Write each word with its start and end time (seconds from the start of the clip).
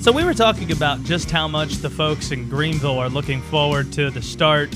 So 0.00 0.12
we 0.12 0.22
were 0.22 0.34
talking 0.34 0.70
about 0.70 1.02
just 1.02 1.32
how 1.32 1.48
much 1.48 1.78
the 1.78 1.90
folks 1.90 2.30
in 2.30 2.48
Greenville 2.48 3.00
are 3.00 3.08
looking 3.08 3.42
forward 3.42 3.92
to 3.94 4.08
the 4.08 4.22
start 4.22 4.72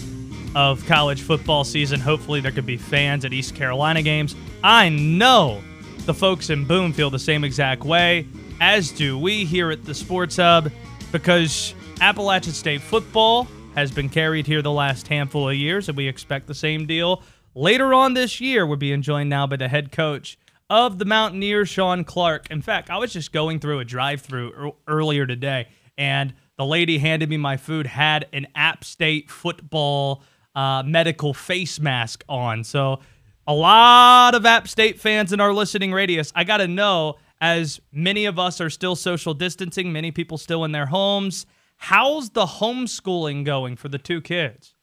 of 0.57 0.85
college 0.87 1.23
football 1.23 1.63
season. 1.63 2.01
Hopefully 2.01 2.41
there 2.41 2.51
could 2.51 2.67
be 2.67 2.77
fans 2.77 3.25
at 3.25 3.33
East 3.33 3.55
Carolina 3.55 4.03
games. 4.03 4.35
I 4.65 4.89
know 4.89 5.63
the 6.05 6.15
folks 6.15 6.51
in 6.51 6.65
Boone 6.65 6.93
feel 6.93 7.11
the 7.11 7.19
same 7.21 7.45
exact 7.45 7.85
way, 7.85 8.27
as 8.61 8.91
do 8.91 9.17
we 9.17 9.45
here 9.45 9.71
at 9.71 9.85
the 9.85 9.95
Sports 9.95 10.35
Hub, 10.39 10.73
because 11.13 11.75
Appalachian 12.01 12.53
State 12.53 12.81
football 12.81 13.47
has 13.77 13.93
been 13.93 14.09
carried 14.09 14.49
here 14.49 14.63
the 14.63 14.73
last 14.73 15.07
handful 15.07 15.49
of 15.49 15.55
years, 15.55 15.89
and 15.89 15.97
we 15.97 16.09
expect 16.09 16.49
the 16.49 16.55
same 16.55 16.87
deal. 16.87 17.23
Later 17.55 17.93
on 17.93 18.15
this 18.15 18.41
year, 18.41 18.65
we're 18.65 18.77
being 18.77 19.03
joined 19.03 19.29
now 19.29 19.45
by 19.45 19.57
the 19.57 19.67
head 19.67 19.91
coach 19.91 20.39
of 20.69 21.01
the 21.01 21.05
Mountaineers, 21.05 21.69
Shawn 21.69 22.05
Clark. 22.05 22.49
In 22.49 22.63
fact, 22.63 22.91
I 22.91 22.97
was 22.99 23.13
just 23.13 23.33
going 23.33 23.59
through 23.59 23.81
a 23.81 23.85
drive 23.85 24.21
through 24.21 24.77
earlier 24.87 25.27
today, 25.27 25.67
and 25.99 26.33
the 26.57 26.65
lady 26.65 26.99
handed 26.99 27.29
me 27.29 27.37
my 27.37 27.57
food, 27.57 27.89
had 27.89 28.29
an 28.33 28.47
App 28.55 28.85
State 28.85 29.33
football 29.33 30.23
uh, 30.55 30.85
medical 30.87 31.35
face 31.35 31.81
mask 31.81 32.23
on. 32.29 32.63
So, 32.63 33.01
a 33.49 33.55
lot 33.55 34.37
of 34.37 34.47
App 34.47 34.69
State 34.69 35.01
fans 35.01 35.33
in 35.33 35.41
our 35.41 35.53
listening 35.53 35.93
radius. 35.93 36.31
I 36.37 36.45
got 36.45 36.59
to 36.59 36.69
know, 36.69 37.17
as 37.41 37.81
many 37.91 38.27
of 38.27 38.39
us 38.39 38.61
are 38.61 38.71
still 38.71 38.95
social 38.95 39.35
distancing, 39.35 39.93
many 39.93 40.13
people 40.13 40.39
still 40.39 40.63
in 40.63 40.71
their 40.71 40.87
homes. 40.87 41.47
How's 41.79 42.31
the 42.31 42.47
homeschooling 42.47 43.45
going 43.45 43.75
for 43.75 43.89
the 43.89 43.99
two 43.99 44.21
kids? 44.21 44.75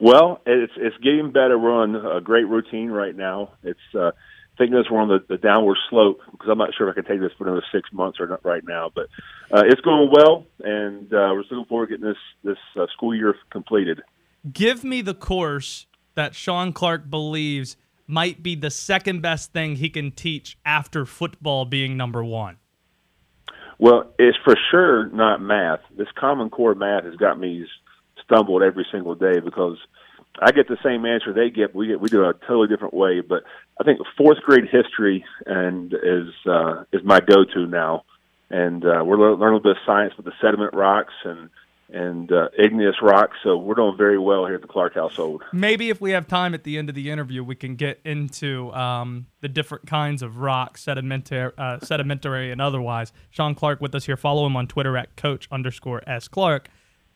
Well, 0.00 0.40
it's 0.46 0.72
it's 0.76 0.96
getting 0.98 1.32
better. 1.32 1.58
We're 1.58 1.72
on 1.72 1.96
a 1.96 2.20
great 2.20 2.46
routine 2.46 2.90
right 2.90 3.14
now. 3.14 3.52
It's 3.64 3.80
uh, 3.98 4.12
thinking 4.56 4.76
this 4.76 4.86
we're 4.90 5.00
on 5.00 5.08
the, 5.08 5.24
the 5.28 5.38
downward 5.38 5.78
slope 5.90 6.20
because 6.30 6.48
I'm 6.50 6.58
not 6.58 6.70
sure 6.76 6.88
if 6.88 6.92
I 6.92 7.00
can 7.00 7.10
take 7.10 7.20
this 7.20 7.32
for 7.36 7.46
another 7.46 7.64
six 7.72 7.92
months 7.92 8.20
or 8.20 8.28
not 8.28 8.44
right 8.44 8.62
now. 8.64 8.90
But 8.94 9.06
uh, 9.50 9.62
it's 9.66 9.80
going 9.80 10.10
well, 10.12 10.46
and 10.62 11.12
uh, 11.12 11.30
we're 11.32 11.42
looking 11.50 11.64
forward 11.64 11.88
to 11.88 11.96
getting 11.96 12.08
this 12.08 12.18
this 12.44 12.80
uh, 12.80 12.86
school 12.94 13.14
year 13.14 13.34
completed. 13.50 14.02
Give 14.52 14.84
me 14.84 15.02
the 15.02 15.14
course 15.14 15.86
that 16.14 16.34
Shawn 16.34 16.72
Clark 16.72 17.10
believes 17.10 17.76
might 18.06 18.42
be 18.42 18.54
the 18.54 18.70
second 18.70 19.20
best 19.20 19.52
thing 19.52 19.76
he 19.76 19.90
can 19.90 20.10
teach 20.12 20.58
after 20.64 21.04
football 21.04 21.64
being 21.64 21.96
number 21.96 22.24
one. 22.24 22.56
Well, 23.78 24.12
it's 24.18 24.38
for 24.44 24.56
sure 24.70 25.08
not 25.10 25.40
math. 25.40 25.80
This 25.96 26.08
Common 26.18 26.50
Core 26.50 26.74
math 26.74 27.04
has 27.04 27.14
got 27.16 27.38
me 27.38 27.66
stumbled 28.28 28.62
every 28.62 28.86
single 28.92 29.14
day 29.14 29.40
because 29.40 29.78
I 30.40 30.52
get 30.52 30.68
the 30.68 30.76
same 30.84 31.04
answer 31.04 31.32
they 31.32 31.50
get. 31.50 31.74
We 31.74 31.88
get 31.88 32.00
we 32.00 32.08
do 32.08 32.24
it 32.24 32.36
a 32.36 32.46
totally 32.46 32.68
different 32.68 32.94
way. 32.94 33.20
But 33.20 33.44
I 33.80 33.84
think 33.84 34.00
fourth 34.16 34.38
grade 34.38 34.68
history 34.70 35.24
and 35.46 35.92
is 35.92 36.32
uh, 36.46 36.84
is 36.92 37.02
my 37.04 37.20
go 37.20 37.44
to 37.44 37.66
now, 37.66 38.04
and 38.50 38.84
uh, 38.84 39.02
we're 39.04 39.18
learning 39.18 39.40
a 39.40 39.44
little 39.44 39.60
bit 39.60 39.72
of 39.72 39.78
science 39.84 40.14
with 40.16 40.26
the 40.26 40.32
sediment 40.40 40.74
rocks 40.74 41.14
and 41.24 41.50
and 41.90 42.30
uh, 42.30 42.48
igneous 42.56 42.96
rocks. 43.02 43.36
So 43.42 43.56
we're 43.56 43.74
doing 43.74 43.96
very 43.96 44.18
well 44.18 44.44
here 44.44 44.56
at 44.56 44.60
the 44.60 44.68
Clark 44.68 44.94
household. 44.94 45.42
Maybe 45.54 45.88
if 45.88 46.02
we 46.02 46.10
have 46.10 46.28
time 46.28 46.52
at 46.52 46.62
the 46.62 46.76
end 46.76 46.90
of 46.90 46.94
the 46.94 47.10
interview, 47.10 47.42
we 47.42 47.56
can 47.56 47.76
get 47.76 47.98
into 48.04 48.70
um, 48.74 49.26
the 49.40 49.48
different 49.48 49.86
kinds 49.86 50.22
of 50.22 50.36
rocks, 50.36 50.82
sedimentary, 50.82 51.50
uh, 51.56 51.78
sedimentary 51.80 52.52
and 52.52 52.60
otherwise. 52.60 53.12
Shawn 53.30 53.54
Clark 53.54 53.80
with 53.80 53.94
us 53.94 54.04
here. 54.04 54.18
Follow 54.18 54.46
him 54.46 54.54
on 54.54 54.66
Twitter 54.66 54.98
at 54.98 55.16
Coach 55.16 55.48
underscore 55.50 56.02
S 56.06 56.28
Clark. 56.28 56.68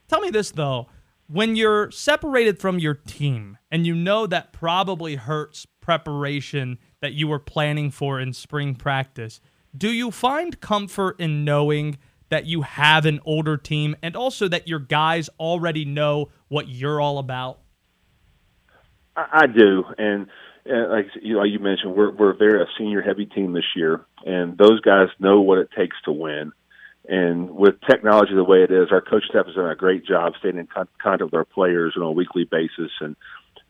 Tell 0.08 0.20
me 0.20 0.30
this 0.30 0.50
though 0.50 0.88
when 1.32 1.56
you're 1.56 1.90
separated 1.90 2.58
from 2.58 2.78
your 2.78 2.92
team 2.92 3.56
and 3.70 3.86
you 3.86 3.94
know 3.94 4.26
that 4.26 4.52
probably 4.52 5.14
hurts 5.14 5.66
preparation 5.80 6.78
that 7.00 7.14
you 7.14 7.26
were 7.26 7.38
planning 7.38 7.90
for 7.90 8.20
in 8.20 8.34
spring 8.34 8.74
practice, 8.74 9.40
do 9.74 9.90
you 9.90 10.10
find 10.10 10.60
comfort 10.60 11.18
in 11.18 11.42
knowing 11.42 11.96
that 12.28 12.44
you 12.44 12.60
have 12.60 13.06
an 13.06 13.18
older 13.24 13.56
team 13.56 13.96
and 14.02 14.14
also 14.14 14.46
that 14.46 14.68
your 14.68 14.78
guys 14.78 15.30
already 15.40 15.86
know 15.86 16.28
what 16.48 16.68
you're 16.68 17.00
all 17.00 17.16
about? 17.18 17.60
I, 19.16 19.46
do, 19.46 19.84
and, 19.96 20.26
and 20.66 20.90
like 20.90 21.06
you 21.22 21.34
know, 21.34 21.44
you 21.44 21.58
mentioned, 21.58 21.94
we're 21.94 22.10
we're 22.10 22.36
very 22.36 22.62
a 22.62 22.66
senior 22.78 23.02
heavy 23.02 23.26
team 23.26 23.52
this 23.52 23.64
year, 23.76 24.04
and 24.24 24.56
those 24.56 24.80
guys 24.80 25.08
know 25.18 25.42
what 25.42 25.58
it 25.58 25.68
takes 25.76 25.96
to 26.06 26.12
win. 26.12 26.52
And 27.08 27.50
with 27.50 27.80
technology 27.88 28.34
the 28.34 28.44
way 28.44 28.62
it 28.62 28.70
is, 28.70 28.92
our 28.92 29.00
coaching 29.00 29.28
staff 29.30 29.46
has 29.46 29.54
done 29.56 29.70
a 29.70 29.74
great 29.74 30.06
job 30.06 30.34
staying 30.38 30.58
in 30.58 30.68
contact 30.68 31.22
with 31.22 31.34
our 31.34 31.44
players 31.44 31.94
on 31.96 32.02
a 32.02 32.12
weekly 32.12 32.44
basis. 32.44 32.92
And 33.00 33.16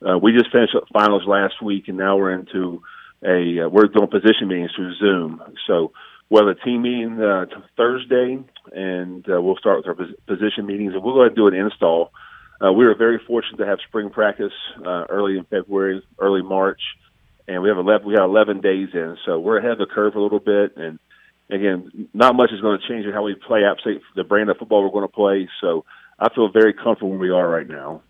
uh, 0.07 0.19
we 0.19 0.33
just 0.33 0.53
finished 0.53 0.75
up 0.77 0.85
finals 0.93 1.23
last 1.27 1.63
week, 1.63 1.89
and 1.89 1.97
now 1.97 2.17
we're 2.17 2.35
into 2.35 2.83
a 3.25 3.65
uh, 3.65 3.69
we're 3.69 3.87
doing 3.87 4.09
position 4.09 4.49
meetings 4.49 4.73
through 4.75 4.95
Zoom. 4.97 5.43
So 5.67 5.93
we'll 6.29 6.47
have 6.47 6.57
a 6.57 6.65
team 6.65 6.83
meeting 6.83 7.21
uh, 7.21 7.47
Thursday, 7.77 8.39
and 8.73 9.29
uh, 9.29 9.41
we'll 9.41 9.57
start 9.57 9.79
with 9.79 9.87
our 9.87 10.07
position 10.27 10.67
meetings, 10.67 10.95
and 10.95 11.03
we'll 11.03 11.15
go 11.15 11.21
ahead 11.21 11.31
and 11.31 11.37
do 11.37 11.47
an 11.47 11.55
install. 11.55 12.11
Uh, 12.63 12.73
we 12.73 12.85
were 12.85 12.95
very 12.95 13.21
fortunate 13.27 13.59
to 13.59 13.67
have 13.67 13.79
spring 13.89 14.11
practice 14.11 14.53
uh, 14.79 15.05
early 15.09 15.37
in 15.37 15.45
February, 15.45 16.03
early 16.19 16.43
March, 16.43 16.81
and 17.49 17.63
we 17.63 17.69
have 17.69 17.79
11, 17.79 18.07
we 18.07 18.15
got 18.15 18.25
11 18.25 18.61
days 18.61 18.89
in, 18.95 19.17
so 19.27 19.39
we're 19.39 19.59
ahead 19.59 19.73
of 19.73 19.79
the 19.79 19.87
curve 19.87 20.15
a 20.15 20.21
little 20.21 20.39
bit, 20.39 20.77
and 20.77 20.99
again, 21.53 22.09
not 22.15 22.35
much 22.35 22.51
is 22.53 22.61
going 22.61 22.81
to 22.81 22.89
change 22.89 23.07
in 23.07 23.13
how 23.13 23.23
we 23.23 23.35
play 23.35 23.65
App 23.65 23.79
State, 23.81 24.01
the 24.17 24.25
brand 24.25 24.51
of 24.51 24.57
football 24.57 24.83
we're 24.83 24.91
going 24.91 25.07
to 25.07 25.13
play. 25.13 25.49
So 25.61 25.85
I 26.19 26.33
feel 26.35 26.49
very 26.51 26.73
comfortable 26.73 27.11
where 27.11 27.19
we 27.19 27.31
are 27.31 27.49
right 27.49 27.69
now. 27.69 28.03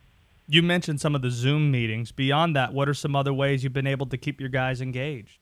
You 0.48 0.62
mentioned 0.62 1.00
some 1.00 1.14
of 1.14 1.22
the 1.22 1.30
Zoom 1.30 1.70
meetings. 1.70 2.12
Beyond 2.12 2.56
that, 2.56 2.72
what 2.72 2.88
are 2.88 2.94
some 2.94 3.16
other 3.16 3.32
ways 3.32 3.64
you've 3.64 3.72
been 3.72 3.86
able 3.86 4.06
to 4.06 4.16
keep 4.16 4.41
your 4.41 4.50
guys 4.50 4.80
engaged? 4.80 5.38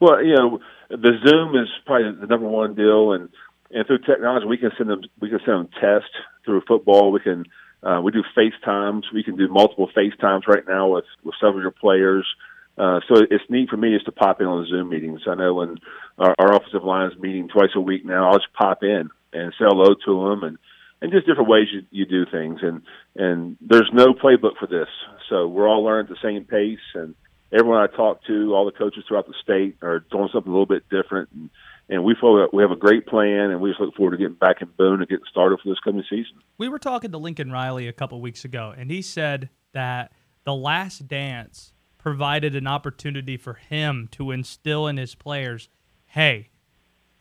Well, 0.00 0.24
you 0.24 0.34
know, 0.34 0.60
the 0.90 1.12
Zoom 1.24 1.54
is 1.54 1.68
probably 1.86 2.20
the 2.20 2.26
number 2.26 2.48
one 2.48 2.74
deal, 2.74 3.12
and 3.12 3.28
and 3.70 3.86
through 3.86 3.98
technology, 3.98 4.46
we 4.46 4.58
can 4.58 4.70
send 4.76 4.90
them 4.90 5.02
we 5.20 5.28
can 5.28 5.38
send 5.44 5.58
them 5.58 5.68
tests 5.80 6.14
through 6.44 6.62
football. 6.66 7.12
We 7.12 7.20
can 7.20 7.44
uh, 7.82 8.00
we 8.02 8.12
do 8.12 8.22
FaceTimes. 8.36 9.04
We 9.12 9.22
can 9.22 9.36
do 9.36 9.48
multiple 9.48 9.88
FaceTimes 9.96 10.46
right 10.46 10.64
now 10.66 10.88
with 10.88 11.04
with 11.22 11.34
some 11.40 11.56
of 11.56 11.62
your 11.62 11.70
players. 11.70 12.26
Uh, 12.76 13.00
so 13.08 13.22
it's 13.30 13.44
neat 13.48 13.68
for 13.68 13.76
me 13.76 13.94
just 13.94 14.06
to 14.06 14.12
pop 14.12 14.40
in 14.40 14.46
on 14.46 14.62
the 14.62 14.68
Zoom 14.68 14.88
meetings. 14.88 15.20
I 15.28 15.34
know 15.34 15.54
when 15.54 15.76
our, 16.18 16.34
our 16.38 16.56
offensive 16.56 16.84
line 16.84 17.10
is 17.10 17.18
meeting 17.18 17.48
twice 17.48 17.70
a 17.76 17.80
week 17.80 18.04
now, 18.04 18.28
I'll 18.28 18.38
just 18.38 18.52
pop 18.52 18.82
in 18.82 19.10
and 19.32 19.52
say 19.52 19.64
hello 19.66 19.94
to 20.06 20.28
them 20.28 20.42
and 20.44 20.58
and 21.02 21.12
just 21.12 21.26
different 21.26 21.50
ways 21.50 21.66
you, 21.70 21.82
you 21.90 22.06
do 22.06 22.24
things. 22.30 22.60
And 22.62 22.82
and 23.14 23.56
there's 23.60 23.90
no 23.92 24.14
playbook 24.14 24.56
for 24.58 24.66
this, 24.66 24.88
so 25.28 25.46
we're 25.46 25.68
all 25.68 25.84
learning 25.84 26.10
at 26.10 26.16
the 26.16 26.26
same 26.28 26.44
pace. 26.44 26.78
And 26.94 27.14
everyone 27.52 27.78
I 27.78 27.94
talk 27.94 28.24
to, 28.26 28.54
all 28.54 28.64
the 28.64 28.72
coaches 28.72 29.04
throughout 29.06 29.26
the 29.26 29.34
state, 29.42 29.76
are 29.82 30.00
doing 30.00 30.30
something 30.32 30.50
a 30.50 30.52
little 30.52 30.66
bit 30.66 30.88
different. 30.88 31.28
And 31.32 31.50
and 31.90 32.02
we 32.02 32.16
feel 32.18 32.48
we 32.52 32.62
have 32.62 32.70
a 32.70 32.76
great 32.76 33.06
plan, 33.06 33.50
and 33.50 33.60
we 33.60 33.70
just 33.70 33.80
look 33.80 33.94
forward 33.94 34.12
to 34.12 34.16
getting 34.16 34.34
back 34.36 34.62
in 34.62 34.68
Boone 34.78 35.00
and 35.00 35.08
getting 35.08 35.26
started 35.30 35.58
for 35.62 35.68
this 35.68 35.78
coming 35.80 36.02
season. 36.08 36.40
We 36.56 36.68
were 36.68 36.78
talking 36.78 37.12
to 37.12 37.18
Lincoln 37.18 37.52
Riley 37.52 37.86
a 37.86 37.92
couple 37.92 38.20
weeks 38.22 38.44
ago, 38.44 38.74
and 38.76 38.90
he 38.90 39.02
said 39.02 39.50
that 39.72 40.12
the 40.44 40.54
last 40.54 41.06
dance 41.06 41.73
provided 42.04 42.54
an 42.54 42.66
opportunity 42.66 43.38
for 43.38 43.54
him 43.54 44.10
to 44.12 44.30
instill 44.30 44.86
in 44.86 44.98
his 44.98 45.14
players, 45.14 45.70
hey, 46.04 46.50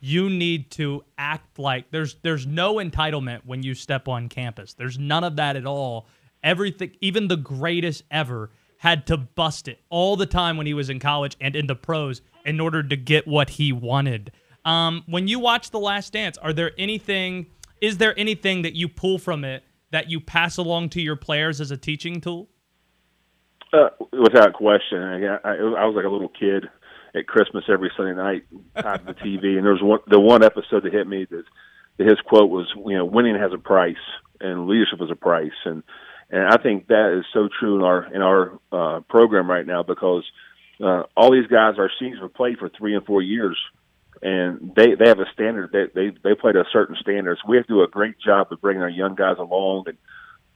you 0.02 0.30
need 0.30 0.70
to 0.70 1.02
act 1.18 1.58
like 1.58 1.90
there's 1.90 2.18
there's 2.22 2.46
no 2.46 2.76
entitlement 2.76 3.40
when 3.46 3.64
you 3.64 3.76
step 3.76 4.10
on 4.10 4.28
campus. 4.28 4.74
There's 4.74 5.00
none 5.00 5.24
of 5.24 5.38
that 5.38 5.56
at 5.56 5.66
all. 5.66 6.06
Everything, 6.44 6.92
even 7.00 7.30
the 7.30 7.38
greatest 7.38 8.04
ever, 8.12 8.50
had 8.76 9.08
to 9.08 9.16
bust 9.16 9.70
it 9.70 9.80
all 9.90 10.18
the 10.18 10.26
time 10.26 10.58
when 10.58 10.68
he 10.68 10.74
was 10.74 10.90
in 10.90 11.00
college 11.00 11.38
and 11.40 11.56
in 11.56 11.68
the 11.68 11.76
pros 11.76 12.22
in 12.46 12.60
order 12.60 12.84
to 12.84 12.98
get 12.98 13.26
what 13.26 13.52
he 13.52 13.72
wanted. 13.72 14.34
Um, 14.66 15.04
when 15.06 15.30
you 15.30 15.40
watch 15.40 15.72
The 15.72 15.80
Last 15.80 16.12
Dance, 16.12 16.38
are 16.40 16.52
there 16.52 16.72
anything? 16.78 17.46
Is 17.80 18.00
there 18.00 18.14
anything 18.20 18.64
that 18.64 18.76
you 18.76 18.90
pull 18.90 19.18
from 19.18 19.46
it 19.46 19.64
that 19.92 20.10
you 20.10 20.20
pass 20.20 20.58
along 20.58 20.90
to 20.90 21.02
your 21.02 21.16
players 21.16 21.62
as 21.62 21.72
a 21.72 21.78
teaching 21.78 22.20
tool? 22.20 22.50
Uh, 23.74 23.90
without 24.12 24.54
question. 24.54 25.02
I, 25.02 25.40
I, 25.44 25.54
I 25.56 25.86
was 25.86 25.96
like 25.96 26.06
a 26.06 26.10
little 26.10 26.30
kid 26.30 26.70
at 27.16 27.26
Christmas 27.26 27.64
every 27.68 27.92
Sunday 27.98 28.14
night 28.14 28.44
tied 28.80 29.00
to 29.00 29.14
the 29.14 29.14
TV, 29.20 29.58
and 29.58 29.66
there 29.66 29.74
was 29.74 29.82
one 29.82 30.00
the 30.06 30.20
one 30.20 30.44
episode 30.44 30.84
that 30.84 30.94
hit 30.94 31.08
me 31.08 31.26
that, 31.26 31.44
that 31.98 32.08
his 32.08 32.20
quote 32.22 32.52
was, 32.52 32.72
you 32.86 32.96
know, 32.96 33.06
winning 33.06 33.36
has 33.36 33.52
a 33.52 33.58
price 33.58 33.96
and 34.40 34.68
leadership 34.68 35.00
has 35.00 35.10
a 35.10 35.16
price, 35.16 35.58
and 35.66 35.82
and 36.30 36.48
I 36.48 36.58
think 36.62 36.88
that 36.88 37.18
is 37.18 37.26
so 37.34 37.50
true 37.60 37.78
in 37.78 37.84
our 37.84 38.14
in 38.14 38.22
our 38.22 38.60
uh, 38.72 39.00
program 39.10 39.50
right 39.50 39.66
now 39.66 39.82
because 39.82 40.24
uh, 40.80 41.04
all 41.18 41.32
these 41.32 41.48
guys, 41.48 41.76
our 41.80 41.90
seniors, 42.00 42.22
have 42.22 42.34
played 42.34 42.60
for 42.60 42.70
three 42.70 42.96
and 42.96 43.06
four 43.06 43.24
years, 43.24 43.58
and 44.22 44.72
they 44.76 44.94
they 44.94 45.08
have 45.08 45.20
a 45.20 45.32
standard. 45.34 45.72
They 45.72 45.86
they 45.94 46.16
they 46.24 46.36
played 46.36 46.58
a 46.58 46.66
certain 46.72 46.96
standard. 47.02 47.40
So 47.42 47.50
we 47.50 47.58
have 47.58 47.66
to 47.68 47.74
do 47.74 47.84
a 47.84 47.88
great 47.88 48.20
job 48.20 48.52
of 48.52 48.62
bringing 48.62 48.84
our 48.84 48.90
young 48.90 49.16
guys 49.16 49.38
along 49.40 49.86
and 49.88 49.98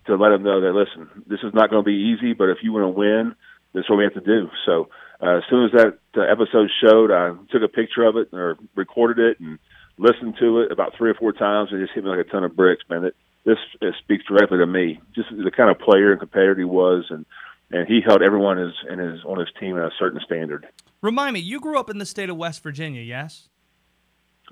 to 0.08 0.16
let 0.16 0.30
them 0.30 0.44
know 0.44 0.62
that 0.62 0.74
listen, 0.74 1.24
this 1.28 1.40
is 1.44 1.54
not 1.54 1.70
going 1.70 1.84
to 1.84 1.86
be 1.86 2.16
easy, 2.16 2.34
but 2.34 2.50
if 2.50 2.58
you 2.64 2.74
want 2.74 2.84
to 2.84 2.90
win, 2.90 3.36
this 3.74 3.84
is 3.84 3.90
what 3.90 3.98
we 3.98 4.04
have 4.04 4.14
to 4.14 4.22
do. 4.22 4.50
So 4.66 4.90
uh, 5.22 5.38
as 5.38 5.44
soon 5.50 5.66
as 5.66 5.72
that 5.74 6.00
uh, 6.18 6.22
episode 6.22 6.70
showed, 6.82 7.12
I 7.12 7.34
took 7.52 7.64
a 7.64 7.68
picture 7.68 8.04
of 8.04 8.16
it 8.18 8.30
or 8.34 8.58
recorded 8.76 9.20
it 9.20 9.40
and 9.40 9.60
listened 9.98 10.36
to 10.40 10.62
it 10.62 10.72
about 10.72 10.94
three 10.98 11.10
or 11.10 11.16
four 11.16 11.32
times. 11.32 11.70
and 11.72 11.82
It 11.82 11.86
just 11.86 11.96
hit 11.96 12.04
me 12.04 12.10
like 12.10 12.26
a 12.26 12.30
ton 12.30 12.44
of 12.44 12.56
bricks, 12.56 12.84
man. 12.90 13.06
It, 13.06 13.16
this 13.46 13.58
it 13.82 13.96
speaks 14.00 14.26
directly 14.26 14.58
to 14.58 14.68
me, 14.68 15.00
just 15.16 15.30
the 15.30 15.52
kind 15.52 15.70
of 15.70 15.80
player 15.80 16.12
and 16.12 16.20
competitor 16.20 16.56
he 16.56 16.66
was, 16.66 17.06
and 17.10 17.26
and 17.72 17.88
he 17.88 18.02
held 18.06 18.22
everyone 18.22 18.60
is 18.60 18.74
in 18.90 19.00
his 19.00 19.24
on 19.26 19.40
his 19.40 19.48
team 19.60 19.78
at 19.78 19.84
a 19.84 19.92
certain 19.98 20.20
standard. 20.26 20.68
Remind 21.02 21.34
me, 21.34 21.40
you 21.40 21.60
grew 21.60 21.80
up 21.80 21.90
in 21.90 21.98
the 21.98 22.06
state 22.06 22.30
of 22.30 22.38
West 22.38 22.62
Virginia, 22.64 23.02
yes? 23.02 23.48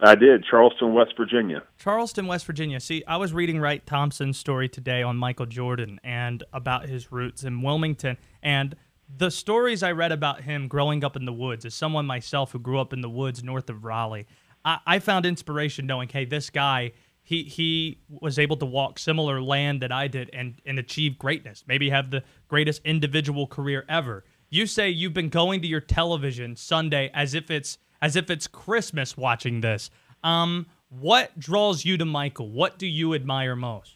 I 0.01 0.15
did. 0.15 0.44
Charleston, 0.44 0.94
West 0.94 1.13
Virginia. 1.15 1.63
Charleston, 1.77 2.27
West 2.27 2.45
Virginia. 2.45 2.80
See, 2.80 3.03
I 3.07 3.18
was 3.18 3.31
reading 3.31 3.59
Wright 3.59 3.86
Thompson's 3.86 4.38
story 4.38 4.68
today 4.68 5.01
on 5.01 5.15
Michael 5.15 5.45
Jordan 5.45 6.00
and 6.03 6.44
about 6.51 6.89
his 6.89 7.12
roots 7.12 7.44
in 7.44 7.62
Wilmington. 7.62 8.18
And 8.44 8.75
the 9.18 9.31
stories 9.31 9.83
I 9.83 9.92
read 9.94 10.12
about 10.12 10.42
him 10.42 10.68
growing 10.68 11.03
up 11.03 11.15
in 11.15 11.25
the 11.25 11.33
woods, 11.33 11.63
as 11.63 11.74
someone 11.74 12.06
myself 12.06 12.51
who 12.51 12.59
grew 12.59 12.80
up 12.80 12.92
in 12.92 13.01
the 13.01 13.09
woods 13.09 13.44
north 13.44 13.69
of 13.69 13.86
Raleigh, 13.86 14.27
I, 14.65 14.80
I 14.86 15.00
found 15.00 15.25
inspiration 15.25 15.86
knowing, 15.86 16.09
hey, 16.09 16.25
this 16.25 16.50
guy, 16.50 16.92
he 17.24 17.44
he 17.44 18.00
was 18.09 18.38
able 18.38 18.57
to 18.57 18.65
walk 18.65 19.00
similar 19.00 19.42
land 19.42 19.81
that 19.81 19.92
I 19.92 20.07
did 20.09 20.30
and, 20.33 20.62
and 20.65 20.77
achieve 20.77 21.18
greatness, 21.18 21.63
maybe 21.68 21.89
have 21.89 22.12
the 22.12 22.24
greatest 22.50 22.81
individual 22.83 23.47
career 23.47 23.86
ever. 23.88 24.25
You 24.50 24.68
say 24.68 24.89
you've 24.89 25.13
been 25.13 25.30
going 25.30 25.62
to 25.62 25.68
your 25.68 25.81
television 25.81 26.56
Sunday 26.56 27.09
as 27.13 27.33
if 27.33 27.50
it's 27.50 27.77
as 28.01 28.15
if 28.15 28.30
it's 28.30 28.47
Christmas 28.47 29.18
watching 29.18 29.62
this. 29.62 29.89
Um, 30.24 30.65
what 30.89 31.38
draws 31.38 31.86
you 31.86 31.97
to 31.97 32.06
Michael? 32.06 32.50
What 32.50 32.77
do 32.77 32.88
you 32.88 33.13
admire 33.13 33.56
most? 33.56 33.95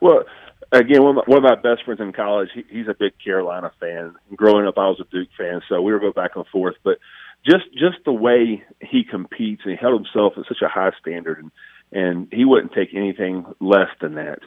Well, 0.00 0.24
again, 0.72 1.02
one 1.02 1.16
of, 1.18 1.26
my, 1.26 1.34
one 1.34 1.44
of 1.44 1.44
my 1.44 1.54
best 1.54 1.84
friends 1.84 2.00
in 2.00 2.12
college, 2.12 2.50
he, 2.54 2.64
he's 2.70 2.88
a 2.88 2.94
big 2.98 3.12
Carolina 3.22 3.72
fan. 3.80 4.14
Growing 4.36 4.66
up, 4.66 4.78
I 4.78 4.88
was 4.88 5.00
a 5.00 5.10
Duke 5.10 5.28
fan, 5.36 5.60
so 5.68 5.80
we 5.80 5.92
were 5.92 6.00
go 6.00 6.12
back 6.12 6.32
and 6.36 6.46
forth. 6.46 6.76
But 6.84 6.98
just 7.44 7.64
just 7.72 8.04
the 8.04 8.12
way 8.12 8.64
he 8.80 9.04
competes 9.04 9.62
and 9.64 9.72
he 9.72 9.76
held 9.76 9.94
himself 9.94 10.34
at 10.36 10.44
such 10.46 10.62
a 10.62 10.68
high 10.68 10.90
standard, 11.00 11.38
and 11.38 11.50
and 11.90 12.28
he 12.32 12.44
wouldn't 12.44 12.72
take 12.72 12.94
anything 12.94 13.46
less 13.60 13.88
than 14.00 14.14
that. 14.14 14.40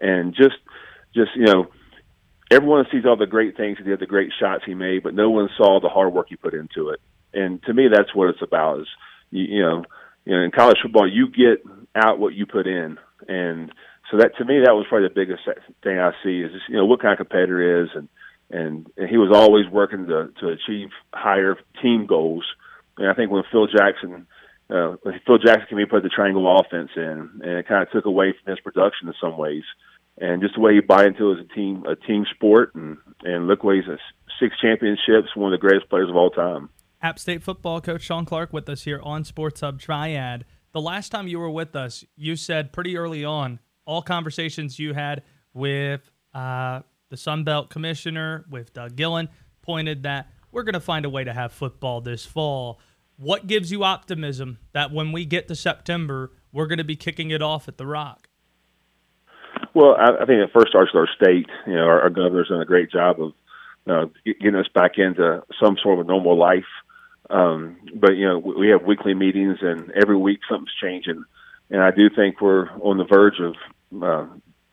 And 0.00 0.34
just 0.34 0.56
just 1.14 1.30
you 1.36 1.44
know, 1.44 1.66
everyone 2.50 2.86
sees 2.90 3.04
all 3.04 3.16
the 3.16 3.26
great 3.26 3.56
things 3.56 3.78
he 3.78 3.84
did, 3.84 4.00
the 4.00 4.06
great 4.06 4.32
shots 4.38 4.64
he 4.64 4.74
made, 4.74 5.02
but 5.02 5.14
no 5.14 5.30
one 5.30 5.48
saw 5.56 5.80
the 5.80 5.88
hard 5.88 6.12
work 6.12 6.26
he 6.28 6.36
put 6.36 6.54
into 6.54 6.88
it 6.90 7.00
and 7.36 7.62
to 7.64 7.74
me, 7.74 7.88
that's 7.88 8.14
what 8.14 8.30
it's 8.30 8.42
about. 8.42 8.80
Is 8.80 8.88
you, 9.30 9.44
you 9.44 9.62
know, 9.62 9.84
you 10.24 10.36
know, 10.36 10.42
in 10.42 10.50
college 10.50 10.78
football, 10.82 11.08
you 11.08 11.28
get 11.28 11.64
out 11.94 12.18
what 12.18 12.34
you 12.34 12.46
put 12.46 12.66
in, 12.66 12.98
and 13.28 13.72
so 14.10 14.18
that 14.18 14.36
to 14.38 14.44
me, 14.44 14.60
that 14.64 14.74
was 14.74 14.86
probably 14.88 15.08
the 15.08 15.14
biggest 15.14 15.42
thing 15.82 15.98
I 15.98 16.12
see 16.22 16.40
is 16.40 16.52
just, 16.52 16.68
you 16.68 16.76
know 16.76 16.86
what 16.86 17.00
kind 17.00 17.12
of 17.12 17.18
competitor 17.18 17.82
is, 17.82 17.90
and 17.94 18.08
and, 18.48 18.86
and 18.96 19.08
he 19.08 19.16
was 19.16 19.34
always 19.34 19.66
working 19.70 20.06
to 20.06 20.32
to 20.40 20.48
achieve 20.48 20.90
higher 21.12 21.56
team 21.82 22.06
goals. 22.06 22.44
And 22.98 23.10
I 23.10 23.14
think 23.14 23.30
when 23.30 23.42
Phil 23.50 23.66
Jackson, 23.66 24.26
uh, 24.70 24.96
Phil 25.26 25.38
Jackson 25.38 25.66
came 25.68 25.78
in, 25.78 25.86
put 25.88 26.02
the 26.02 26.08
triangle 26.08 26.58
offense 26.58 26.90
in, 26.96 27.40
and 27.42 27.58
it 27.58 27.68
kind 27.68 27.82
of 27.82 27.90
took 27.90 28.06
away 28.06 28.32
from 28.32 28.50
his 28.50 28.60
production 28.60 29.08
in 29.08 29.14
some 29.20 29.36
ways. 29.36 29.64
And 30.18 30.40
just 30.40 30.54
the 30.54 30.60
way 30.60 30.74
he 30.74 30.80
buy 30.80 31.04
into 31.04 31.32
it 31.32 31.40
as 31.40 31.44
a 31.44 31.54
team, 31.54 31.84
a 31.86 31.96
team 31.96 32.24
sport, 32.34 32.74
and 32.74 32.98
and 33.22 33.48
look 33.48 33.64
where 33.64 33.76
he's 33.76 33.88
a 33.88 33.98
six 34.40 34.54
championships, 34.60 35.34
one 35.34 35.52
of 35.52 35.60
the 35.60 35.66
greatest 35.66 35.90
players 35.90 36.08
of 36.08 36.16
all 36.16 36.30
time. 36.30 36.68
App 37.02 37.18
State 37.18 37.42
football 37.42 37.80
coach 37.80 38.02
Shawn 38.02 38.24
Clark 38.24 38.52
with 38.52 38.68
us 38.68 38.82
here 38.82 39.00
on 39.02 39.24
Sports 39.24 39.60
Hub 39.60 39.80
Triad. 39.80 40.44
The 40.72 40.80
last 40.80 41.10
time 41.10 41.28
you 41.28 41.38
were 41.38 41.50
with 41.50 41.76
us, 41.76 42.04
you 42.16 42.36
said 42.36 42.72
pretty 42.72 42.96
early 42.96 43.24
on 43.24 43.60
all 43.84 44.02
conversations 44.02 44.78
you 44.78 44.94
had 44.94 45.22
with 45.54 46.10
uh, 46.34 46.80
the 47.08 47.16
Sun 47.16 47.44
Belt 47.44 47.70
commissioner, 47.70 48.44
with 48.50 48.72
Doug 48.72 48.96
Gillin, 48.96 49.28
pointed 49.62 50.02
that 50.02 50.30
we're 50.50 50.64
going 50.64 50.74
to 50.74 50.80
find 50.80 51.04
a 51.04 51.10
way 51.10 51.24
to 51.24 51.32
have 51.32 51.52
football 51.52 52.00
this 52.00 52.26
fall. 52.26 52.80
What 53.16 53.46
gives 53.46 53.70
you 53.70 53.84
optimism 53.84 54.58
that 54.72 54.92
when 54.92 55.12
we 55.12 55.24
get 55.24 55.48
to 55.48 55.54
September, 55.54 56.32
we're 56.52 56.66
going 56.66 56.78
to 56.78 56.84
be 56.84 56.96
kicking 56.96 57.30
it 57.30 57.42
off 57.42 57.68
at 57.68 57.78
the 57.78 57.86
Rock? 57.86 58.28
Well, 59.74 59.94
I, 59.98 60.22
I 60.22 60.26
think 60.26 60.40
it 60.40 60.50
first 60.52 60.68
starts 60.68 60.92
with 60.92 61.00
our 61.00 61.08
state. 61.14 61.46
You 61.66 61.74
know, 61.74 61.84
our, 61.84 62.02
our 62.02 62.10
governor's 62.10 62.48
done 62.48 62.60
a 62.60 62.66
great 62.66 62.90
job 62.90 63.20
of 63.20 63.32
uh, 63.88 64.06
getting 64.24 64.56
us 64.56 64.68
back 64.74 64.92
into 64.98 65.42
some 65.62 65.76
sort 65.82 65.98
of 65.98 66.06
a 66.06 66.08
normal 66.08 66.36
life. 66.36 66.64
Um, 67.28 67.76
but 67.94 68.12
you 68.12 68.26
know, 68.26 68.38
we 68.38 68.68
have 68.68 68.82
weekly 68.82 69.14
meetings, 69.14 69.58
and 69.60 69.90
every 69.92 70.16
week 70.16 70.40
something's 70.48 70.74
changing. 70.80 71.24
And 71.70 71.82
I 71.82 71.90
do 71.90 72.08
think 72.14 72.40
we're 72.40 72.70
on 72.80 72.98
the 72.98 73.04
verge 73.04 73.40
of 73.40 73.54
uh, 74.02 74.26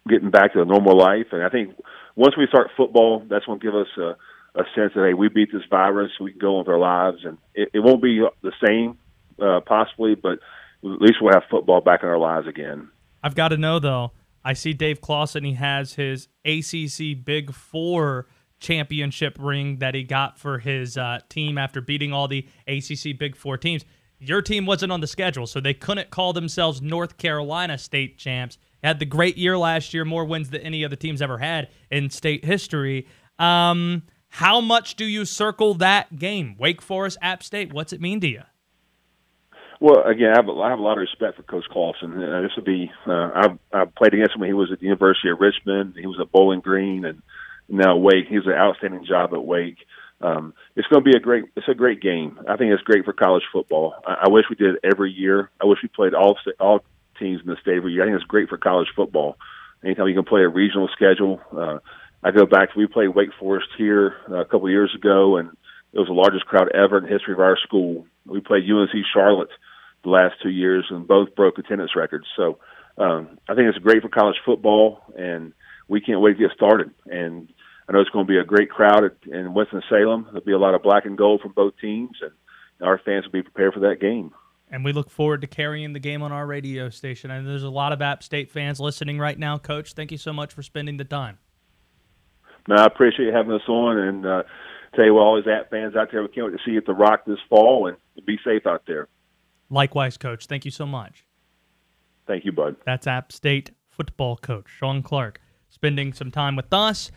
getting 0.07 0.29
back 0.29 0.53
to 0.53 0.61
a 0.61 0.65
normal 0.65 0.97
life. 0.97 1.27
And 1.31 1.43
I 1.43 1.49
think 1.49 1.75
once 2.15 2.37
we 2.37 2.47
start 2.47 2.69
football, 2.77 3.23
that's 3.27 3.45
going 3.45 3.59
to 3.59 3.65
give 3.65 3.75
us 3.75 3.87
a, 3.97 4.15
a 4.59 4.63
sense 4.75 4.93
that 4.95 5.05
hey, 5.07 5.13
we 5.13 5.29
beat 5.29 5.51
this 5.51 5.63
virus, 5.69 6.11
we 6.19 6.31
can 6.31 6.39
go 6.39 6.55
on 6.55 6.59
with 6.59 6.67
our 6.67 6.79
lives, 6.79 7.25
and 7.25 7.37
it, 7.55 7.69
it 7.73 7.79
won't 7.79 8.01
be 8.01 8.21
the 8.41 8.51
same, 8.65 8.97
uh, 9.41 9.61
possibly, 9.65 10.15
but 10.15 10.33
at 10.33 11.01
least 11.01 11.15
we'll 11.21 11.33
have 11.33 11.43
football 11.49 11.81
back 11.81 12.03
in 12.03 12.09
our 12.09 12.19
lives 12.19 12.47
again. 12.47 12.89
I've 13.23 13.35
got 13.35 13.49
to 13.49 13.57
know 13.57 13.79
though. 13.79 14.11
I 14.45 14.53
see 14.53 14.73
Dave 14.73 14.99
Clawson. 14.99 15.45
He 15.45 15.53
has 15.53 15.93
his 15.93 16.27
ACC 16.43 17.23
Big 17.23 17.53
Four 17.53 18.27
championship 18.63 19.37
ring 19.39 19.77
that 19.77 19.93
he 19.93 20.03
got 20.03 20.39
for 20.39 20.57
his 20.57 20.97
uh, 20.97 21.19
team 21.29 21.57
after 21.57 21.81
beating 21.81 22.11
all 22.11 22.27
the 22.27 22.47
ACC 22.67 23.17
Big 23.19 23.35
Four 23.35 23.57
teams. 23.57 23.85
Your 24.19 24.41
team 24.41 24.65
wasn't 24.65 24.91
on 24.91 25.01
the 25.01 25.07
schedule, 25.07 25.45
so 25.45 25.59
they 25.59 25.73
couldn't 25.73 26.09
call 26.09 26.33
themselves 26.33 26.81
North 26.81 27.17
Carolina 27.17 27.77
state 27.77 28.17
champs. 28.17 28.57
Had 28.81 28.99
the 28.99 29.05
great 29.05 29.37
year 29.37 29.57
last 29.57 29.93
year, 29.93 30.05
more 30.05 30.25
wins 30.25 30.49
than 30.49 30.61
any 30.61 30.83
other 30.83 30.95
team's 30.95 31.21
ever 31.21 31.37
had 31.37 31.69
in 31.91 32.09
state 32.09 32.45
history. 32.45 33.07
Um, 33.37 34.03
how 34.29 34.61
much 34.61 34.95
do 34.95 35.05
you 35.05 35.25
circle 35.25 35.73
that 35.75 36.17
game? 36.17 36.55
Wake 36.57 36.81
Forest, 36.81 37.17
App 37.21 37.43
State. 37.43 37.73
What's 37.73 37.93
it 37.93 38.01
mean 38.01 38.19
to 38.21 38.27
you? 38.27 38.41
Well, 39.79 40.03
again, 40.05 40.31
I 40.33 40.37
have, 40.37 40.47
a, 40.47 40.51
I 40.53 40.69
have 40.69 40.79
a 40.79 40.81
lot 40.81 40.93
of 40.93 41.01
respect 41.01 41.35
for 41.35 41.43
Coach 41.43 41.65
Clawson. 41.69 42.13
Uh, 42.23 42.41
this 42.41 42.51
would 42.55 42.63
be 42.65 42.89
uh, 43.05 43.29
I've, 43.35 43.59
I've 43.73 43.95
played 43.95 44.13
against 44.13 44.33
him 44.33 44.39
when 44.39 44.49
he 44.49 44.53
was 44.53 44.71
at 44.71 44.79
the 44.79 44.85
University 44.85 45.29
of 45.29 45.41
Richmond. 45.41 45.95
He 45.99 46.07
was 46.07 46.17
at 46.21 46.31
Bowling 46.31 46.61
Green, 46.61 47.03
and 47.03 47.21
now 47.69 47.97
Wake. 47.97 48.27
He's 48.29 48.45
an 48.45 48.53
outstanding 48.53 49.05
job 49.05 49.33
at 49.33 49.43
Wake. 49.43 49.77
Um, 50.21 50.53
it's 50.75 50.87
going 50.87 51.03
to 51.03 51.09
be 51.09 51.17
a 51.17 51.19
great. 51.19 51.45
It's 51.55 51.67
a 51.67 51.73
great 51.73 52.01
game. 52.01 52.39
I 52.47 52.55
think 52.55 52.71
it's 52.71 52.83
great 52.83 53.05
for 53.05 53.13
college 53.13 53.43
football. 53.51 53.95
I, 54.05 54.25
I 54.25 54.29
wish 54.29 54.45
we 54.49 54.55
did 54.55 54.75
it 54.75 54.79
every 54.83 55.11
year. 55.11 55.49
I 55.61 55.65
wish 55.65 55.79
we 55.83 55.89
played 55.89 56.13
all 56.13 56.37
all 56.59 56.83
teams 57.19 57.41
in 57.41 57.47
the 57.47 57.57
state 57.61 57.77
every 57.77 57.93
year. 57.93 58.03
I 58.03 58.07
think 58.07 58.15
it's 58.15 58.25
great 58.25 58.49
for 58.49 58.57
college 58.57 58.87
football. 58.95 59.37
Anytime 59.83 60.07
you 60.07 60.15
can 60.15 60.23
play 60.23 60.41
a 60.41 60.49
regional 60.49 60.89
schedule. 60.93 61.41
Uh, 61.51 61.79
I 62.23 62.31
go 62.31 62.45
back. 62.45 62.75
We 62.75 62.87
played 62.87 63.09
Wake 63.09 63.31
Forest 63.37 63.67
here 63.77 64.15
uh, 64.31 64.37
a 64.37 64.45
couple 64.45 64.69
years 64.69 64.95
ago, 64.95 65.35
and 65.35 65.49
it 65.91 65.99
was 65.99 66.07
the 66.07 66.13
largest 66.13 66.45
crowd 66.45 66.71
ever 66.73 66.97
in 66.97 67.03
the 67.03 67.09
history 67.09 67.33
of 67.33 67.39
our 67.39 67.57
school. 67.57 68.07
We 68.25 68.39
played 68.39 68.63
UNC 68.63 68.91
Charlotte 69.13 69.49
the 70.03 70.09
last 70.09 70.35
two 70.41 70.49
years, 70.49 70.85
and 70.89 71.05
both 71.05 71.35
broke 71.35 71.57
attendance 71.57 71.95
records. 71.95 72.25
So 72.37 72.59
um, 72.97 73.39
I 73.49 73.55
think 73.55 73.67
it's 73.67 73.77
great 73.77 74.01
for 74.01 74.09
college 74.09 74.37
football, 74.45 74.99
and 75.17 75.53
we 75.87 76.01
can't 76.01 76.21
wait 76.21 76.37
to 76.37 76.47
get 76.47 76.55
started. 76.55 76.91
And 77.05 77.51
I 77.87 77.91
know 77.91 77.99
it's 77.99 78.09
going 78.09 78.25
to 78.25 78.31
be 78.31 78.39
a 78.39 78.43
great 78.43 78.69
crowd 78.69 79.03
in 79.31 79.53
Winston 79.53 79.81
Salem. 79.89 80.25
There'll 80.25 80.41
be 80.41 80.53
a 80.53 80.59
lot 80.59 80.75
of 80.75 80.83
black 80.83 81.05
and 81.05 81.17
gold 81.17 81.41
from 81.41 81.51
both 81.51 81.73
teams, 81.81 82.17
and 82.21 82.31
our 82.81 82.97
fans 82.97 83.25
will 83.25 83.31
be 83.31 83.43
prepared 83.43 83.73
for 83.73 83.81
that 83.81 83.99
game. 83.99 84.31
And 84.71 84.83
we 84.83 84.93
look 84.93 85.09
forward 85.09 85.41
to 85.41 85.47
carrying 85.47 85.93
the 85.93 85.99
game 85.99 86.23
on 86.23 86.31
our 86.31 86.47
radio 86.47 86.89
station. 86.89 87.29
And 87.29 87.47
there's 87.47 87.63
a 87.63 87.69
lot 87.69 87.91
of 87.91 88.01
App 88.01 88.23
State 88.23 88.49
fans 88.49 88.79
listening 88.79 89.19
right 89.19 89.37
now. 89.37 89.57
Coach, 89.57 89.93
thank 89.93 90.11
you 90.11 90.17
so 90.17 90.33
much 90.33 90.53
for 90.53 90.63
spending 90.63 90.97
the 90.97 91.03
time. 91.03 91.37
No, 92.67 92.75
I 92.75 92.85
appreciate 92.85 93.33
having 93.33 93.51
us 93.51 93.67
on, 93.67 93.97
and 93.97 94.25
uh, 94.25 94.43
tell 94.95 95.05
you 95.05 95.13
what, 95.13 95.21
all 95.21 95.35
these 95.35 95.47
App 95.47 95.69
fans 95.69 95.95
out 95.95 96.09
there, 96.11 96.21
we 96.21 96.29
can't 96.29 96.47
wait 96.47 96.57
to 96.57 96.63
see 96.65 96.71
you 96.71 96.77
at 96.77 96.85
the 96.85 96.93
Rock 96.93 97.25
this 97.25 97.39
fall, 97.49 97.87
and 97.87 97.97
be 98.25 98.39
safe 98.43 98.65
out 98.65 98.83
there. 98.87 99.09
Likewise, 99.69 100.17
Coach. 100.17 100.45
Thank 100.45 100.65
you 100.65 100.71
so 100.71 100.85
much. 100.85 101.25
Thank 102.25 102.45
you, 102.45 102.53
bud. 102.53 102.77
That's 102.85 103.05
App 103.05 103.31
State 103.31 103.71
football 103.89 104.37
coach 104.37 104.65
Shawn 104.69 105.03
Clark 105.03 105.39
spending 105.83 106.13
some 106.13 106.31
time 106.31 106.55
with 106.55 106.71
us. 106.71 107.11